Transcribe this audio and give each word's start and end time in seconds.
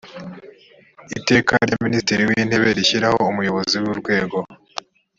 iteka 1.17 1.53
rya 1.67 1.77
minisitiri 1.85 2.21
w 2.29 2.31
intebe 2.41 2.67
rishyiraho 2.77 3.19
umuybozi 3.31 3.75
w 3.83 3.85
urwego 3.93 4.37